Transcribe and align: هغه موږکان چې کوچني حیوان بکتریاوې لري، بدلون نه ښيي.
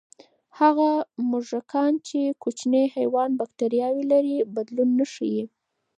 هغه 0.59 0.89
موږکان 1.29 1.93
چې 2.07 2.19
کوچني 2.43 2.83
حیوان 2.95 3.29
بکتریاوې 3.39 4.03
لري، 4.11 4.37
بدلون 4.55 4.89
نه 4.99 5.05
ښيي. 5.13 5.43